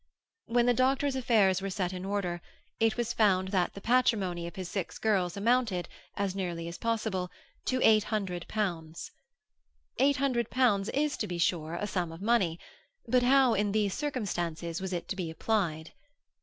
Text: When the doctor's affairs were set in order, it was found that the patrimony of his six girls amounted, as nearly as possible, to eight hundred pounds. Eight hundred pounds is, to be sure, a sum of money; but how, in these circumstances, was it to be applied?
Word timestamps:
When 0.47 0.65
the 0.65 0.73
doctor's 0.73 1.15
affairs 1.15 1.61
were 1.61 1.69
set 1.69 1.93
in 1.93 2.05
order, 2.05 2.41
it 2.79 2.97
was 2.97 3.13
found 3.13 3.49
that 3.49 3.75
the 3.75 3.81
patrimony 3.81 4.47
of 4.47 4.55
his 4.55 4.67
six 4.67 4.97
girls 4.97 5.37
amounted, 5.37 5.87
as 6.17 6.35
nearly 6.35 6.67
as 6.67 6.79
possible, 6.79 7.29
to 7.65 7.79
eight 7.83 8.05
hundred 8.05 8.47
pounds. 8.47 9.11
Eight 9.99 10.15
hundred 10.17 10.49
pounds 10.49 10.89
is, 10.89 11.17
to 11.17 11.27
be 11.27 11.37
sure, 11.37 11.75
a 11.75 11.85
sum 11.85 12.11
of 12.11 12.19
money; 12.19 12.59
but 13.07 13.21
how, 13.21 13.53
in 13.53 13.73
these 13.73 13.93
circumstances, 13.93 14.81
was 14.81 14.91
it 14.91 15.07
to 15.09 15.15
be 15.15 15.29
applied? 15.29 15.93